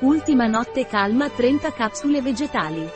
Ultima 0.00 0.46
notte 0.46 0.84
calma 0.84 1.30
30 1.30 1.72
capsule 1.72 2.20
vegetali. 2.20 2.86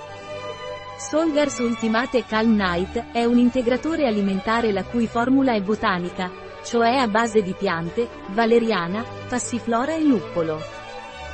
Solgars 0.98 1.56
Ultimate 1.60 2.26
Calm 2.26 2.54
Night 2.54 3.12
è 3.12 3.24
un 3.24 3.38
integratore 3.38 4.06
alimentare 4.06 4.70
la 4.70 4.84
cui 4.84 5.06
formula 5.06 5.54
è 5.54 5.62
botanica, 5.62 6.30
cioè 6.62 6.96
a 6.96 7.08
base 7.08 7.40
di 7.42 7.54
piante, 7.54 8.06
valeriana, 8.32 9.02
passiflora 9.26 9.94
e 9.94 10.04
luppolo. 10.04 10.60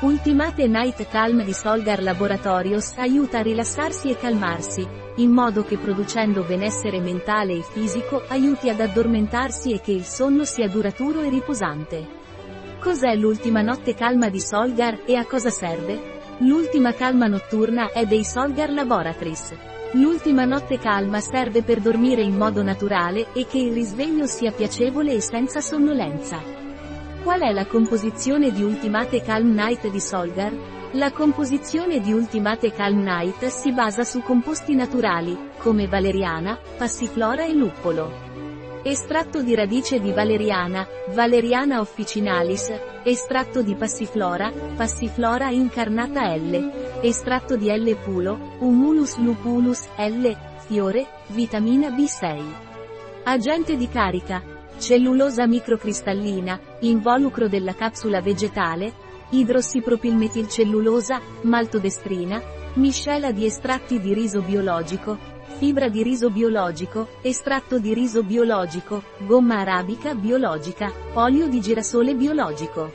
Ultimate 0.02 0.68
Night 0.68 1.08
Calm 1.08 1.42
di 1.42 1.52
Solgar 1.52 2.00
Laboratorios 2.00 2.92
aiuta 2.98 3.38
a 3.38 3.42
rilassarsi 3.42 4.08
e 4.08 4.16
calmarsi, 4.16 4.86
in 5.16 5.32
modo 5.32 5.64
che 5.64 5.78
producendo 5.78 6.44
benessere 6.44 7.00
mentale 7.00 7.54
e 7.54 7.62
fisico 7.62 8.22
aiuti 8.28 8.68
ad 8.68 8.78
addormentarsi 8.78 9.72
e 9.72 9.80
che 9.80 9.90
il 9.90 10.04
sonno 10.04 10.44
sia 10.44 10.68
duraturo 10.68 11.22
e 11.22 11.28
riposante. 11.28 12.25
Cos'è 12.78 13.14
l'ultima 13.16 13.62
notte 13.62 13.94
calma 13.94 14.28
di 14.28 14.40
Solgar 14.40 15.00
e 15.06 15.16
a 15.16 15.24
cosa 15.24 15.50
serve? 15.50 16.14
L'ultima 16.38 16.92
calma 16.92 17.26
notturna 17.26 17.90
è 17.90 18.04
dei 18.04 18.22
Solgar 18.22 18.70
Laboratories. 18.70 19.54
L'ultima 19.92 20.44
notte 20.44 20.78
calma 20.78 21.20
serve 21.20 21.62
per 21.62 21.80
dormire 21.80 22.22
in 22.22 22.36
modo 22.36 22.62
naturale 22.62 23.32
e 23.32 23.46
che 23.46 23.58
il 23.58 23.72
risveglio 23.72 24.26
sia 24.26 24.52
piacevole 24.52 25.14
e 25.14 25.20
senza 25.20 25.60
sonnolenza. 25.60 26.40
Qual 27.22 27.40
è 27.40 27.50
la 27.50 27.66
composizione 27.66 28.52
di 28.52 28.62
Ultimate 28.62 29.22
Calm 29.22 29.52
Night 29.52 29.88
di 29.88 30.00
Solgar? 30.00 30.52
La 30.92 31.10
composizione 31.10 32.00
di 32.00 32.12
Ultimate 32.12 32.72
Calm 32.72 33.02
Night 33.02 33.46
si 33.46 33.72
basa 33.72 34.04
su 34.04 34.22
composti 34.22 34.74
naturali, 34.74 35.36
come 35.56 35.88
valeriana, 35.88 36.58
passiflora 36.76 37.44
e 37.44 37.52
luppolo. 37.52 38.35
Estratto 38.86 39.42
di 39.42 39.56
radice 39.56 39.98
di 39.98 40.12
valeriana, 40.12 40.86
Valeriana 41.12 41.80
officinalis, 41.80 42.72
estratto 43.02 43.60
di 43.60 43.74
passiflora, 43.74 44.52
Passiflora 44.76 45.50
incarnata 45.50 46.32
L, 46.36 47.00
estratto 47.02 47.56
di 47.56 47.68
L 47.68 47.96
pulo, 47.96 48.54
Humulus 48.60 49.16
lupulus 49.16 49.88
L, 49.96 50.32
fiore, 50.68 51.04
vitamina 51.30 51.88
B6. 51.88 52.44
Agente 53.24 53.76
di 53.76 53.88
carica, 53.88 54.40
cellulosa 54.78 55.48
microcristallina, 55.48 56.60
involucro 56.82 57.48
della 57.48 57.74
capsula 57.74 58.20
vegetale, 58.20 58.92
idrossipropilmetilcellulosa, 59.30 61.20
maltodestrina, 61.42 62.40
miscela 62.74 63.32
di 63.32 63.46
estratti 63.46 63.98
di 63.98 64.14
riso 64.14 64.42
biologico, 64.42 65.34
fibra 65.58 65.88
di 65.88 66.02
riso 66.02 66.30
biologico, 66.30 67.08
estratto 67.22 67.78
di 67.78 67.94
riso 67.94 68.22
biologico, 68.22 69.02
gomma 69.18 69.58
arabica 69.58 70.14
biologica, 70.14 70.92
olio 71.14 71.48
di 71.48 71.60
girasole 71.60 72.14
biologico. 72.14 72.92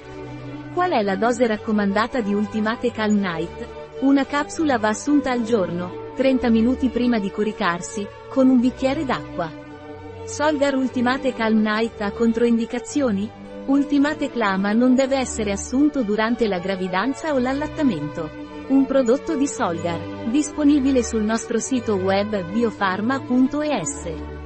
Qual 0.74 0.92
è 0.92 1.02
la 1.02 1.16
dose 1.16 1.48
raccomandata 1.48 2.22
di 2.22 2.34
Ultimate 2.34 2.92
Calm 2.92 3.20
Night? 3.20 3.68
Una 4.02 4.26
capsula 4.26 4.78
va 4.78 4.90
assunta 4.90 5.32
al 5.32 5.44
giorno, 5.44 6.14
30 6.16 6.50
minuti 6.50 6.90
prima 6.90 7.20
di 7.20 7.32
coricarsi, 7.32 8.08
con 8.30 8.48
un 8.48 8.60
bicchiere 8.60 9.06
d'acqua. 9.06 9.52
Solgar 10.24 10.76
Ultimate 10.76 11.34
Calm 11.34 11.62
Night 11.62 12.00
ha 12.02 12.12
controindicazioni? 12.12 13.30
Ultimate 13.66 14.30
Clama 14.32 14.72
non 14.72 14.96
deve 14.96 15.18
essere 15.18 15.52
assunto 15.52 16.04
durante 16.04 16.48
la 16.48 16.60
gravidanza 16.60 17.34
o 17.34 17.38
l'allattamento. 17.38 18.30
Un 18.72 18.86
prodotto 18.86 19.36
di 19.36 19.48
Solgar, 19.48 20.30
disponibile 20.30 21.04
sul 21.04 21.24
nostro 21.24 21.60
sito 21.60 21.96
web 21.96 22.54
biofarma.es. 22.54 24.41